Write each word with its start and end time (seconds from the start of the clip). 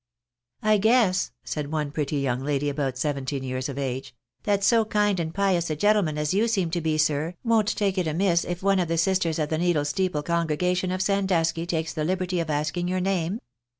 "I 0.63 0.77
guess," 0.79 1.29
said 1.43 1.71
one 1.71 1.91
pretty 1.91 2.17
young 2.17 2.43
lady, 2.43 2.69
about 2.69 2.97
seventeen 2.97 3.43
years 3.43 3.69
of 3.69 3.77
age," 3.77 4.15
that 4.45 4.63
so 4.63 4.83
kind 4.83 5.19
and 5.19 5.31
pious 5.31 5.69
a 5.69 5.75
gentleman 5.75 6.17
as 6.17 6.33
you 6.33 6.47
seem 6.47 6.71
to 6.71 6.81
be, 6.81 6.97
sir, 6.97 7.35
won't 7.43 7.77
take 7.77 7.99
it 7.99 8.07
amiss 8.07 8.43
if 8.43 8.63
one 8.63 8.79
of 8.79 8.87
the 8.87 8.97
sisters 8.97 9.37
of 9.37 9.49
the 9.49 9.59
Needle 9.59 9.85
Steeple 9.85 10.23
con 10.23 10.47
gregation 10.47 10.91
of 10.91 11.03
Sandusky 11.03 11.67
takes 11.67 11.93
the 11.93 12.03
liberty 12.03 12.39
of 12.39 12.49
asking 12.49 12.87
yoiir 12.87 12.99
name 13.03 13.41